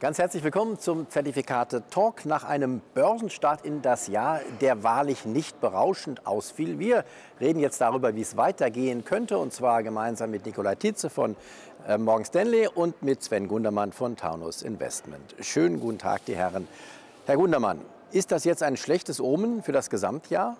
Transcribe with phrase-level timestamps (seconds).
[0.00, 5.60] Ganz herzlich willkommen zum Zertifikate Talk nach einem Börsenstart in das Jahr, der wahrlich nicht
[5.60, 6.78] berauschend ausfiel.
[6.78, 7.04] Wir
[7.40, 11.34] reden jetzt darüber, wie es weitergehen könnte, und zwar gemeinsam mit Nikolai Tietze von
[11.88, 15.34] äh, Morgan Stanley und mit Sven Gundermann von Taunus Investment.
[15.40, 16.68] Schönen guten Tag, die Herren.
[17.26, 17.80] Herr Gundermann,
[18.12, 20.58] ist das jetzt ein schlechtes Omen für das Gesamtjahr?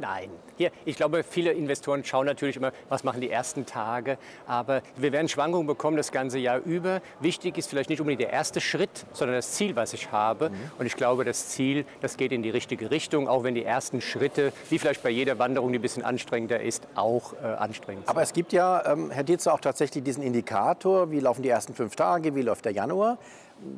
[0.00, 0.30] Nein.
[0.56, 4.18] Hier, ich glaube, viele Investoren schauen natürlich immer, was machen die ersten Tage.
[4.46, 7.00] Aber wir werden Schwankungen bekommen das ganze Jahr über.
[7.20, 10.50] Wichtig ist vielleicht nicht unbedingt der erste Schritt, sondern das Ziel, was ich habe.
[10.50, 10.54] Mhm.
[10.78, 14.00] Und ich glaube, das Ziel, das geht in die richtige Richtung, auch wenn die ersten
[14.00, 18.10] Schritte, wie vielleicht bei jeder Wanderung, die ein bisschen anstrengender ist, auch äh, anstrengend sind.
[18.10, 21.74] Aber es gibt ja, ähm, Herr Dietze, auch tatsächlich diesen Indikator, wie laufen die ersten
[21.74, 23.18] fünf Tage, wie läuft der Januar.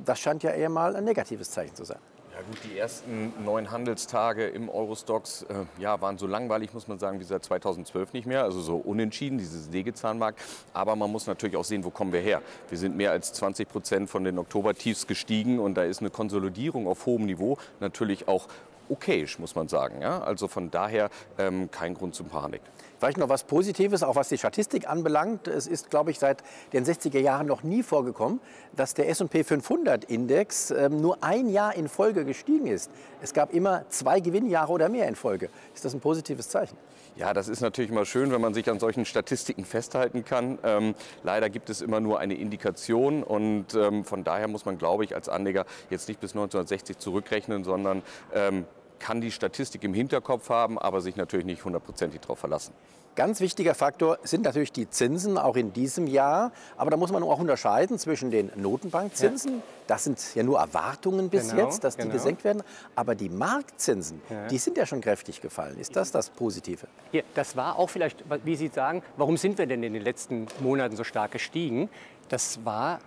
[0.04, 1.98] Das scheint ja eher mal ein negatives Zeichen zu sein.
[2.36, 6.98] Ja gut, die ersten neun Handelstage im Eurostox äh, ja, waren so langweilig, muss man
[6.98, 8.42] sagen, wie seit 2012 nicht mehr.
[8.42, 10.38] Also so unentschieden, dieses Sägezahnmarkt.
[10.74, 12.42] Aber man muss natürlich auch sehen, wo kommen wir her.
[12.68, 16.86] Wir sind mehr als 20 Prozent von den Oktobertiefs gestiegen und da ist eine Konsolidierung
[16.88, 18.48] auf hohem Niveau natürlich auch
[18.88, 20.00] okayisch, muss man sagen.
[20.00, 20.20] Ja?
[20.20, 22.62] Also von daher ähm, kein Grund zum Panik.
[22.98, 25.48] Vielleicht noch was Positives, auch was die Statistik anbelangt.
[25.48, 26.42] Es ist, glaube ich, seit
[26.72, 28.40] den 60er Jahren noch nie vorgekommen,
[28.74, 32.90] dass der S&P 500-Index ähm, nur ein Jahr in Folge gestiegen ist.
[33.20, 35.50] Es gab immer zwei Gewinnjahre oder mehr in Folge.
[35.74, 36.76] Ist das ein positives Zeichen?
[37.16, 40.58] Ja, das ist natürlich immer schön, wenn man sich an solchen Statistiken festhalten kann.
[40.62, 45.04] Ähm, leider gibt es immer nur eine Indikation und ähm, von daher muss man, glaube
[45.04, 48.02] ich, als Anleger jetzt nicht bis 1960 zurückrechnen, sondern
[48.34, 48.66] ähm,
[48.98, 52.72] kann die Statistik im Hinterkopf haben, aber sich natürlich nicht hundertprozentig darauf verlassen.
[53.16, 56.52] Ganz wichtiger Faktor sind natürlich die Zinsen, auch in diesem Jahr.
[56.76, 59.62] Aber da muss man auch unterscheiden zwischen den Notenbankzinsen, ja.
[59.86, 62.10] das sind ja nur Erwartungen bis genau, jetzt, dass genau.
[62.10, 62.62] die gesenkt werden.
[62.94, 64.48] Aber die Marktzinsen, ja.
[64.48, 65.78] die sind ja schon kräftig gefallen.
[65.78, 66.88] Ist das das Positive?
[67.12, 70.46] Ja, das war auch vielleicht, wie Sie sagen, warum sind wir denn in den letzten
[70.60, 71.88] Monaten so stark gestiegen?
[72.28, 72.98] Das war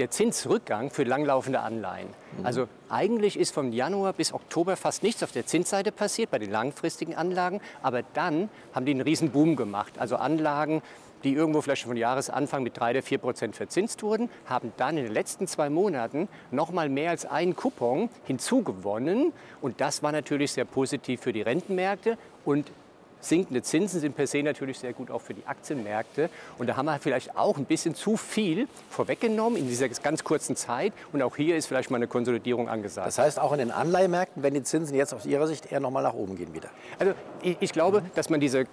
[0.00, 2.08] der Zinsrückgang für langlaufende Anleihen.
[2.38, 2.46] Mhm.
[2.46, 6.50] Also eigentlich ist vom Januar bis Oktober fast nichts auf der Zinsseite passiert bei den
[6.50, 9.98] langfristigen Anlagen, aber dann haben die einen riesen Boom gemacht.
[9.98, 10.82] Also Anlagen,
[11.22, 15.04] die irgendwo vielleicht von Jahresanfang mit 3 oder 4 Prozent verzinst wurden, haben dann in
[15.04, 19.34] den letzten zwei Monaten noch mal mehr als einen Coupon hinzugewonnen.
[19.60, 22.16] Und das war natürlich sehr positiv für die Rentenmärkte
[22.46, 22.72] und
[23.20, 26.30] sinkende Zinsen sind per se natürlich sehr gut auch für die Aktienmärkte.
[26.58, 30.56] Und da haben wir vielleicht auch ein bisschen zu viel vorweggenommen in dieser ganz kurzen
[30.56, 30.92] Zeit.
[31.12, 33.06] Und auch hier ist vielleicht mal eine Konsolidierung angesagt.
[33.06, 35.90] Das heißt, auch in den Anleihemärkten, wenn die Zinsen jetzt aus Ihrer Sicht eher noch
[35.90, 36.70] mal nach oben gehen wieder?
[36.98, 38.66] Also ich, ich glaube, dass man diese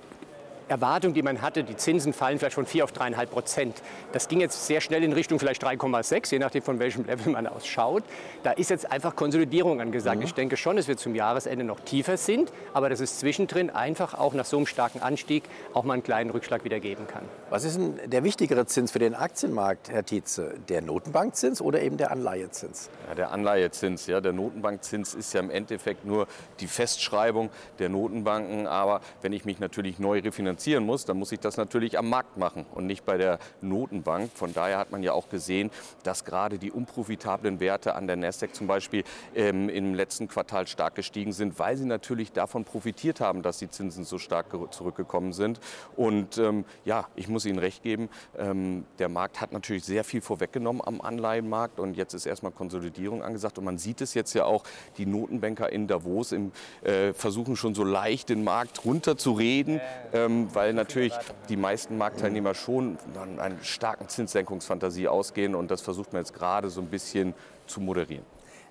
[0.67, 3.81] Erwartung, die man hatte, die Zinsen fallen vielleicht von 4 auf 3,5 Prozent.
[4.11, 7.47] Das ging jetzt sehr schnell in Richtung vielleicht 3,6, je nachdem von welchem Level man
[7.47, 8.03] ausschaut.
[8.43, 10.17] Da ist jetzt einfach Konsolidierung angesagt.
[10.17, 10.23] Mhm.
[10.23, 14.13] Ich denke schon, dass wir zum Jahresende noch tiefer sind, aber dass es zwischendrin einfach
[14.13, 17.23] auch nach so einem starken Anstieg auch mal einen kleinen Rückschlag wieder geben kann.
[17.49, 20.55] Was ist denn der wichtigere Zins für den Aktienmarkt, Herr Tietze?
[20.67, 22.89] Der Notenbankzins oder eben der Anleihezins?
[23.07, 24.07] Ja, der Anleihezins.
[24.07, 26.27] Ja, der Notenbankzins ist ja im Endeffekt nur
[26.59, 28.67] die Festschreibung der Notenbanken.
[28.67, 32.09] Aber wenn ich mich natürlich neu refinanziere, finanzieren muss, dann muss ich das natürlich am
[32.09, 34.31] Markt machen und nicht bei der Notenbank.
[34.33, 35.69] Von daher hat man ja auch gesehen,
[36.01, 39.03] dass gerade die unprofitablen Werte an der Nasdaq zum Beispiel
[39.35, 43.69] ähm, im letzten Quartal stark gestiegen sind, weil sie natürlich davon profitiert haben, dass die
[43.69, 45.59] Zinsen so stark zurückgekommen sind.
[45.95, 50.21] Und ähm, ja, ich muss Ihnen recht geben, ähm, der Markt hat natürlich sehr viel
[50.21, 53.59] vorweggenommen am Anleihenmarkt und jetzt ist erstmal Konsolidierung angesagt.
[53.59, 54.63] Und man sieht es jetzt ja auch,
[54.97, 56.51] die Notenbanker in Davos im,
[56.81, 59.79] äh, versuchen schon so leicht den Markt runterzureden.
[60.13, 61.13] Ähm, weil natürlich
[61.49, 66.69] die meisten Marktteilnehmer schon von einer starken Zinssenkungsfantasie ausgehen und das versucht man jetzt gerade
[66.69, 67.33] so ein bisschen
[67.65, 68.25] zu moderieren.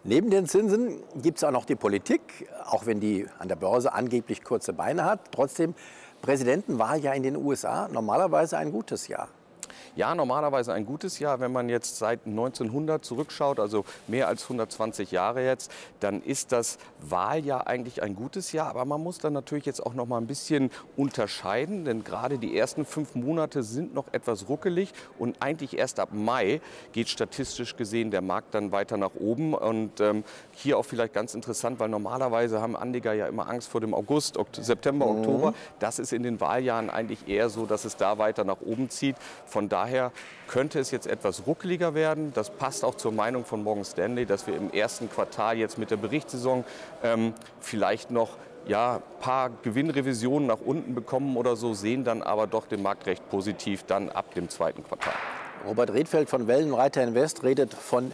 [0.05, 3.93] Neben den Zinsen gibt es auch noch die Politik, auch wenn die an der Börse
[3.93, 5.33] angeblich kurze Beine hat.
[5.33, 5.75] Trotzdem,
[6.23, 9.29] Präsidentenwahl ja in den USA normalerweise ein gutes Jahr.
[9.97, 11.41] Ja, normalerweise ein gutes Jahr.
[11.41, 16.77] Wenn man jetzt seit 1900 zurückschaut, also mehr als 120 Jahre jetzt, dann ist das
[17.01, 18.69] Wahljahr eigentlich ein gutes Jahr.
[18.69, 22.59] Aber man muss dann natürlich jetzt auch noch mal ein bisschen unterscheiden, denn gerade die
[22.59, 26.61] ersten fünf Monate sind noch etwas ruckelig und eigentlich erst ab Mai
[26.93, 29.55] geht statistisch gesehen der Markt dann weiter nach oben.
[29.55, 33.81] Und ähm, hier auch vielleicht ganz interessant, weil normalerweise haben Anleger ja immer Angst vor
[33.81, 35.21] dem August, Okt September, mhm.
[35.21, 35.55] Oktober.
[35.79, 39.17] Das ist in den Wahljahren eigentlich eher so, dass es da weiter nach oben zieht.
[39.47, 40.11] Von daher daher
[40.49, 42.33] könnte es jetzt etwas ruckeliger werden.
[42.35, 45.91] Das passt auch zur Meinung von Morgan Stanley, dass wir im ersten Quartal jetzt mit
[45.91, 46.65] der Berichtssaison
[47.05, 48.31] ähm, vielleicht noch
[48.67, 53.29] ja, paar Gewinnrevisionen nach unten bekommen oder so, sehen dann aber doch den Markt recht
[53.31, 55.15] positiv dann ab dem zweiten Quartal.
[55.65, 58.11] Robert Redfeld von Wellenreiter Invest redet von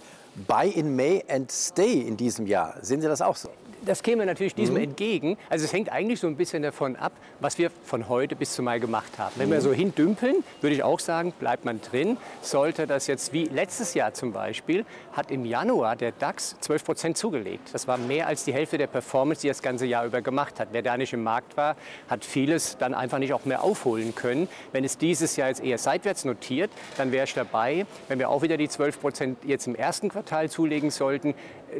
[0.46, 2.74] Buy in May and Stay in diesem Jahr.
[2.82, 3.48] Sehen Sie das auch so?
[3.84, 4.82] Das käme natürlich diesem mhm.
[4.82, 5.36] entgegen.
[5.48, 8.64] Also es hängt eigentlich so ein bisschen davon ab, was wir von heute bis zum
[8.64, 9.32] Mai gemacht haben.
[9.36, 9.52] Wenn mhm.
[9.52, 12.16] wir so hindümpeln, würde ich auch sagen, bleibt man drin.
[12.40, 17.16] Sollte das jetzt wie letztes Jahr zum Beispiel, hat im Januar der DAX 12 Prozent
[17.16, 17.70] zugelegt.
[17.72, 20.68] Das war mehr als die Hälfte der Performance, die das ganze Jahr über gemacht hat.
[20.72, 21.76] Wer da nicht im Markt war,
[22.08, 24.48] hat vieles dann einfach nicht auch mehr aufholen können.
[24.72, 27.86] Wenn es dieses Jahr jetzt eher seitwärts notiert, dann wäre ich dabei.
[28.08, 31.34] Wenn wir auch wieder die 12 Prozent jetzt im ersten Quartal zulegen sollten,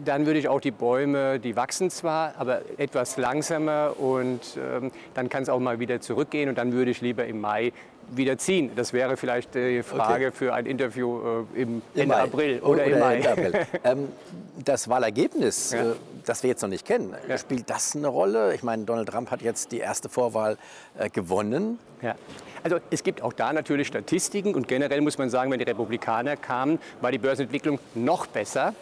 [0.05, 5.29] dann würde ich auch die Bäume, die wachsen zwar, aber etwas langsamer und ähm, dann
[5.29, 7.73] kann es auch mal wieder zurückgehen und dann würde ich lieber im Mai
[8.11, 8.71] wieder ziehen.
[8.77, 10.37] Das wäre vielleicht die Frage okay.
[10.37, 12.23] für ein Interview äh, im, Ende Mai.
[12.23, 13.23] April oder, oder im Mai.
[13.85, 14.09] ähm,
[14.65, 15.93] das Wahlergebnis, ja.
[15.93, 15.95] äh,
[16.25, 17.39] das wir jetzt noch nicht kennen, ja.
[17.39, 18.55] spielt das eine Rolle?
[18.55, 20.57] Ich meine, Donald Trump hat jetzt die erste Vorwahl
[20.99, 21.79] äh, gewonnen.
[22.03, 22.15] Ja.
[22.63, 26.37] Also es gibt auch da natürlich Statistiken und generell muss man sagen, wenn die Republikaner
[26.37, 28.75] kamen, war die Börsenentwicklung noch besser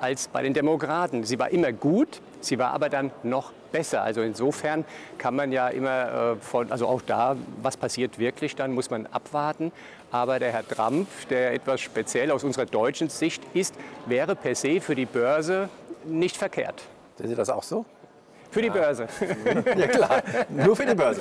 [0.00, 1.24] als bei den Demokraten.
[1.24, 4.02] Sie war immer gut, sie war aber dann noch besser.
[4.02, 4.84] Also insofern
[5.18, 9.06] kann man ja immer äh, von, also auch da, was passiert wirklich, dann muss man
[9.06, 9.72] abwarten.
[10.10, 13.74] Aber der Herr Trump, der etwas speziell aus unserer deutschen Sicht ist,
[14.06, 15.68] wäre per se für die Börse
[16.04, 16.82] nicht verkehrt.
[17.18, 17.84] Sehen Sie das auch so?
[18.50, 19.08] Für die Börse.
[19.76, 21.20] ja klar, nur für die Börse.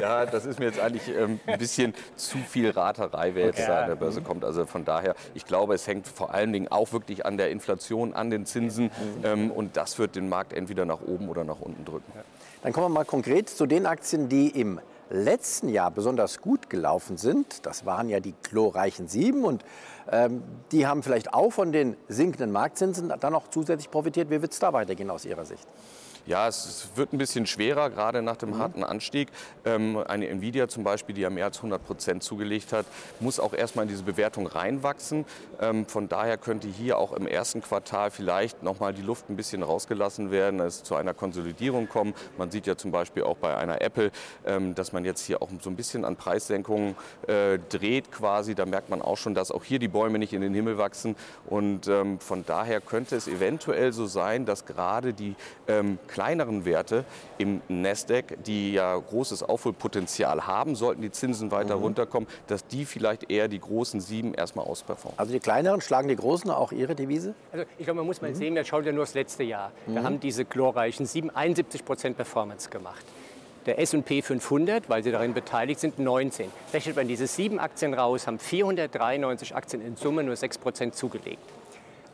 [0.00, 3.66] Ja, das ist mir jetzt eigentlich ähm, ein bisschen zu viel Raterei, wer jetzt ja.
[3.66, 4.44] da an der Börse kommt.
[4.44, 8.14] Also von daher, ich glaube, es hängt vor allen Dingen auch wirklich an der Inflation,
[8.14, 8.90] an den Zinsen.
[9.22, 12.10] Ähm, und das wird den Markt entweder nach oben oder nach unten drücken.
[12.62, 14.80] Dann kommen wir mal konkret zu den Aktien, die im
[15.10, 17.66] letzten Jahr besonders gut gelaufen sind.
[17.66, 19.64] Das waren ja die glorreichen Sieben und
[20.10, 24.30] ähm, die haben vielleicht auch von den sinkenden Marktzinsen dann noch zusätzlich profitiert.
[24.30, 25.66] Wie wird es da weitergehen aus Ihrer Sicht?
[26.24, 28.58] Ja, es wird ein bisschen schwerer, gerade nach dem mhm.
[28.58, 29.28] harten Anstieg.
[29.64, 32.86] Ähm, eine Nvidia zum Beispiel, die ja mehr als 100 Prozent zugelegt hat,
[33.18, 35.24] muss auch erstmal in diese Bewertung reinwachsen.
[35.60, 39.64] Ähm, von daher könnte hier auch im ersten Quartal vielleicht nochmal die Luft ein bisschen
[39.64, 42.14] rausgelassen werden, es zu einer Konsolidierung kommen.
[42.38, 44.12] Man sieht ja zum Beispiel auch bei einer Apple,
[44.46, 46.94] ähm, dass man jetzt hier auch so ein bisschen an Preissenkungen
[47.26, 48.54] äh, dreht quasi.
[48.54, 51.16] Da merkt man auch schon, dass auch hier die Bäume nicht in den Himmel wachsen.
[51.46, 55.34] Und ähm, von daher könnte es eventuell so sein, dass gerade die
[55.66, 57.04] ähm, kleineren Werte
[57.38, 61.84] im Nasdaq, die ja großes Aufholpotenzial haben, sollten die Zinsen weiter mhm.
[61.84, 65.18] runterkommen, dass die vielleicht eher die großen sieben erstmal ausperformen.
[65.18, 67.34] Also die kleineren schlagen die großen auch ihre Devise?
[67.50, 68.36] Also ich glaube, man muss mal mhm.
[68.36, 69.72] sehen, wir schauen ja nur das letzte Jahr.
[69.86, 69.94] Mhm.
[69.94, 73.04] Da haben diese glorreichen sieben 71 Prozent Performance gemacht.
[73.64, 76.50] Der S&P 500, weil sie darin beteiligt sind, 19.
[76.72, 81.38] Rechnet man diese sieben Aktien raus, haben 493 Aktien in Summe nur 6 Prozent zugelegt.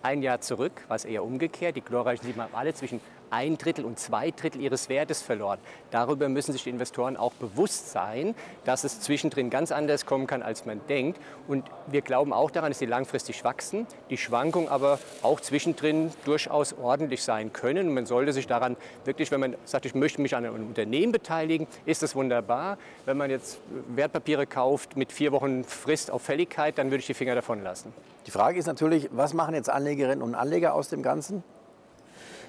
[0.03, 1.75] Ein Jahr zurück war es eher umgekehrt.
[1.77, 5.59] Die glorreichen sieben haben alle zwischen ein Drittel und zwei Drittel ihres Wertes verloren.
[5.91, 8.35] Darüber müssen sich die Investoren auch bewusst sein,
[8.65, 11.21] dass es zwischendrin ganz anders kommen kann, als man denkt.
[11.47, 16.73] Und wir glauben auch daran, dass sie langfristig wachsen, die Schwankungen aber auch zwischendrin durchaus
[16.73, 17.89] ordentlich sein können.
[17.89, 21.13] Und man sollte sich daran wirklich, wenn man sagt, ich möchte mich an einem Unternehmen
[21.13, 22.79] beteiligen, ist das wunderbar.
[23.05, 23.59] Wenn man jetzt
[23.89, 27.93] Wertpapiere kauft mit vier Wochen Frist auf Fälligkeit, dann würde ich die Finger davon lassen.
[28.27, 31.43] Die Frage ist natürlich, was machen jetzt Anlegerinnen und Anleger aus dem Ganzen?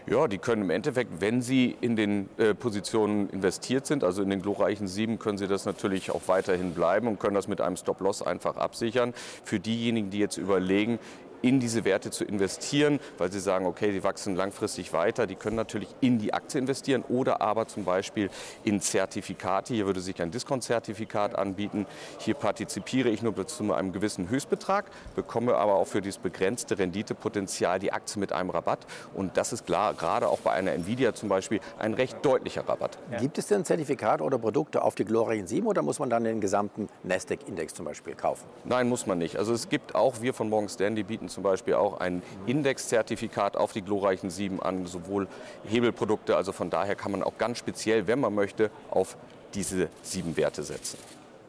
[0.09, 4.31] Ja, die können im Endeffekt, wenn sie in den äh, Positionen investiert sind, also in
[4.31, 7.77] den glorreichen sieben, können sie das natürlich auch weiterhin bleiben und können das mit einem
[7.77, 9.13] Stop-Loss einfach absichern.
[9.43, 10.97] Für diejenigen, die jetzt überlegen,
[11.41, 15.27] in diese Werte zu investieren, weil sie sagen, okay, sie wachsen langfristig weiter.
[15.27, 18.29] Die können natürlich in die Aktie investieren oder aber zum Beispiel
[18.63, 19.73] in Zertifikate.
[19.73, 21.85] Hier würde sich ein Discount-Zertifikat anbieten.
[22.19, 27.79] Hier partizipiere ich nur zu einem gewissen Höchstbetrag, bekomme aber auch für dieses begrenzte Renditepotenzial
[27.79, 28.85] die Aktie mit einem Rabatt.
[29.13, 32.97] Und das ist klar, gerade auch bei einer Nvidia zum Beispiel ein recht deutlicher Rabatt.
[33.11, 33.19] Ja.
[33.19, 36.41] Gibt es denn Zertifikate oder Produkte auf die glorreichen 7 oder muss man dann den
[36.41, 38.45] gesamten Nasdaq-Index zum Beispiel kaufen?
[38.65, 39.37] Nein, muss man nicht.
[39.37, 43.71] Also es gibt auch, wir von Morgan Stanley bieten zum Beispiel auch ein Indexzertifikat auf
[43.71, 45.27] die glorreichen Sieben an, sowohl
[45.65, 46.35] Hebelprodukte.
[46.35, 49.17] Also von daher kann man auch ganz speziell, wenn man möchte, auf
[49.53, 50.97] diese sieben Werte setzen.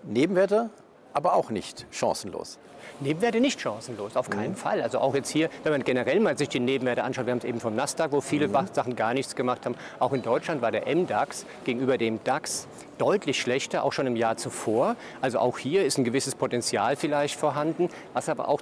[0.04, 0.70] Nebenwerte,
[1.12, 2.58] aber auch nicht chancenlos.
[3.00, 4.56] Nebenwerte nicht chancenlos, auf keinen mhm.
[4.56, 4.82] Fall.
[4.82, 7.44] Also auch jetzt hier, wenn man generell mal sich die Nebenwerte anschaut, wir haben es
[7.44, 8.68] eben vom Nasdaq, wo viele mhm.
[8.72, 9.74] Sachen gar nichts gemacht haben.
[9.98, 12.66] Auch in Deutschland war der MDAX gegenüber dem DAX
[12.98, 14.96] deutlich schlechter, auch schon im Jahr zuvor.
[15.20, 18.60] Also auch hier ist ein gewisses Potenzial vielleicht vorhanden, was aber auch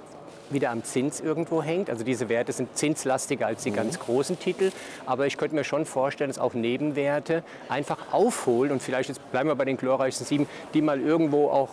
[0.53, 1.89] wieder am Zins irgendwo hängt.
[1.89, 3.75] Also diese Werte sind zinslastiger als die mhm.
[3.75, 4.71] ganz großen Titel.
[5.05, 9.49] Aber ich könnte mir schon vorstellen, dass auch Nebenwerte einfach aufholen und vielleicht jetzt bleiben
[9.49, 11.69] wir bei den glorreichsten sieben, die mal irgendwo auch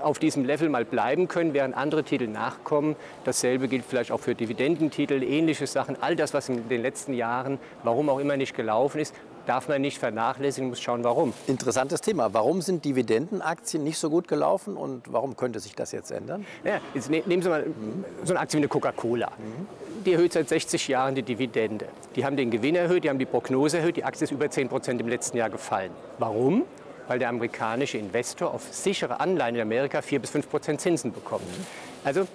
[0.00, 2.96] auf diesem Level mal bleiben können, während andere Titel nachkommen.
[3.24, 5.96] Dasselbe gilt vielleicht auch für Dividendentitel, ähnliche Sachen.
[6.00, 9.14] All das, was in den letzten Jahren, warum auch immer nicht gelaufen ist,
[9.50, 11.34] darf man nicht vernachlässigen, muss schauen, warum.
[11.48, 12.32] Interessantes Thema.
[12.32, 16.46] Warum sind Dividendenaktien nicht so gut gelaufen und warum könnte sich das jetzt ändern?
[16.62, 17.66] Ja, jetzt ne, nehmen Sie mal
[18.22, 19.32] so eine Aktie wie eine Coca-Cola.
[20.06, 21.86] Die erhöht seit 60 Jahren die Dividende.
[22.14, 23.96] Die haben den Gewinn erhöht, die haben die Prognose erhöht.
[23.96, 25.90] Die Aktie ist über 10 Prozent im letzten Jahr gefallen.
[26.18, 26.62] Warum?
[27.08, 31.42] Weil der amerikanische Investor auf sichere Anleihen in Amerika 4 bis 5 Prozent Zinsen bekommt.
[32.04, 32.28] Also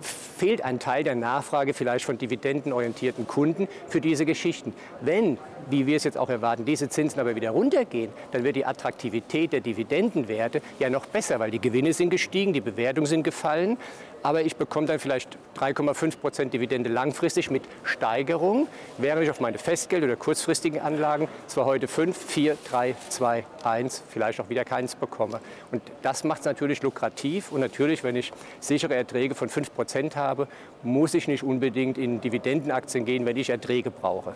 [0.00, 4.72] fehlt ein Teil der Nachfrage vielleicht von dividendenorientierten Kunden für diese Geschichten.
[5.00, 5.38] Wenn,
[5.70, 9.52] wie wir es jetzt auch erwarten, diese Zinsen aber wieder runtergehen, dann wird die Attraktivität
[9.52, 13.78] der Dividendenwerte ja noch besser, weil die Gewinne sind gestiegen, die Bewertungen sind gefallen
[14.22, 19.58] aber ich bekomme dann vielleicht 3,5 Prozent Dividende langfristig mit Steigerung, während ich auf meine
[19.58, 24.94] Festgeld- oder kurzfristigen Anlagen zwar heute 5, 4, 3, 2, 1, vielleicht auch wieder keins
[24.94, 25.40] bekomme.
[25.72, 30.16] Und das macht es natürlich lukrativ und natürlich, wenn ich sichere Erträge von 5 Prozent
[30.16, 30.48] habe,
[30.82, 34.34] muss ich nicht unbedingt in Dividendenaktien gehen, wenn ich Erträge brauche.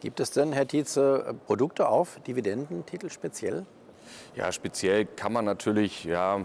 [0.00, 3.64] Gibt es denn, Herr Tietze, Produkte auf Dividendentitel speziell?
[4.36, 6.40] Ja, speziell kann man natürlich, ja,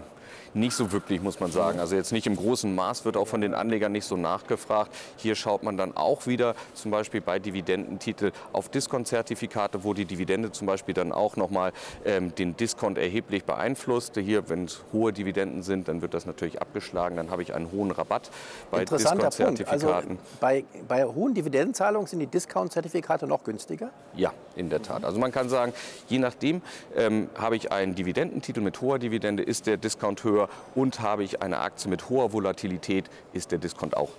[0.54, 1.80] nicht so wirklich, muss man sagen.
[1.80, 4.94] Also jetzt nicht im großen Maß wird auch von den Anlegern nicht so nachgefragt.
[5.16, 10.52] Hier schaut man dann auch wieder zum Beispiel bei Dividendentitel auf Diskontzertifikate, wo die Dividende
[10.52, 11.72] zum Beispiel dann auch nochmal
[12.04, 14.16] ähm, den Diskont erheblich beeinflusst.
[14.16, 17.16] Hier, wenn es hohe Dividenden sind, dann wird das natürlich abgeschlagen.
[17.16, 18.30] Dann habe ich einen hohen Rabatt
[18.70, 19.68] bei Diskontzertifikaten.
[19.70, 23.90] Also bei, bei hohen Dividendenzahlungen sind die Diskontzertifikate noch günstiger?
[24.14, 25.04] Ja, in der Tat.
[25.04, 25.72] Also man kann sagen,
[26.08, 26.62] je nachdem
[26.96, 31.42] ähm, habe ich einen Dividendentitel mit hoher Dividende, ist der Discount höher und habe ich
[31.42, 34.10] eine Aktie mit hoher Volatilität, ist der Diskont auch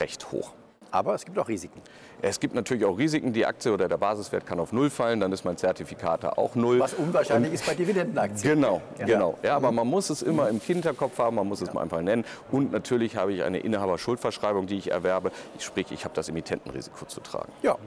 [0.00, 0.52] recht hoch.
[0.92, 1.80] Aber es gibt auch Risiken.
[2.20, 3.32] Es gibt natürlich auch Risiken.
[3.32, 6.78] Die Aktie oder der Basiswert kann auf Null fallen, dann ist mein Zertifikat auch Null.
[6.78, 8.56] Was unwahrscheinlich und ist bei Dividendenaktien.
[8.56, 9.06] Genau, ja.
[9.06, 9.38] genau.
[9.42, 12.24] Ja, aber man muss es immer im Hinterkopf haben, man muss es mal einfach nennen.
[12.50, 15.32] Und natürlich habe ich eine Inhaberschuldverschreibung, die ich erwerbe.
[15.58, 17.50] Sprich, ich habe das Emittentenrisiko zu tragen.
[17.62, 17.78] Ja.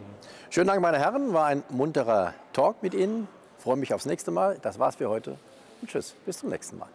[0.50, 1.34] Schönen Dank, meine Herren.
[1.34, 3.28] War ein munterer Talk mit Ihnen.
[3.58, 4.58] Ich freue mich aufs nächste Mal.
[4.62, 5.38] Das war's für heute.
[5.82, 6.16] Und tschüss.
[6.26, 6.90] Bis zum nächsten Mal.